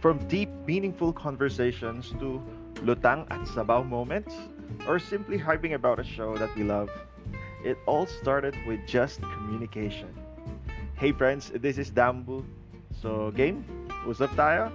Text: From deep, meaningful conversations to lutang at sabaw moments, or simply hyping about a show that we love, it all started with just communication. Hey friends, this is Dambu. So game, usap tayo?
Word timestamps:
From 0.00 0.16
deep, 0.32 0.48
meaningful 0.66 1.12
conversations 1.12 2.16
to 2.16 2.40
lutang 2.88 3.28
at 3.28 3.44
sabaw 3.52 3.84
moments, 3.84 4.32
or 4.88 4.98
simply 4.98 5.36
hyping 5.36 5.76
about 5.76 6.00
a 6.00 6.04
show 6.04 6.40
that 6.40 6.48
we 6.56 6.64
love, 6.64 6.88
it 7.60 7.76
all 7.84 8.08
started 8.08 8.56
with 8.66 8.80
just 8.88 9.20
communication. 9.20 10.08
Hey 10.96 11.12
friends, 11.12 11.52
this 11.52 11.76
is 11.76 11.92
Dambu. 11.92 12.48
So 12.96 13.28
game, 13.36 13.60
usap 14.08 14.32
tayo? 14.40 14.72